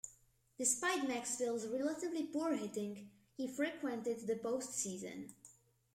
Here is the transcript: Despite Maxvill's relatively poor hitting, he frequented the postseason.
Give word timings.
Despite 0.57 1.07
Maxvill's 1.07 1.67
relatively 1.67 2.25
poor 2.25 2.55
hitting, 2.55 3.11
he 3.37 3.45
frequented 3.47 4.25
the 4.25 4.33
postseason. 4.37 5.29